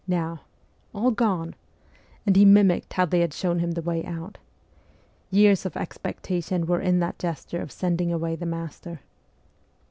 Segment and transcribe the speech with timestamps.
[0.07, 0.39] now
[0.95, 1.53] all gone?"
[2.25, 4.39] 'And he mimicked how they had shown him the way out.
[5.29, 9.01] Years of expectation were in that gesture of sending away the master.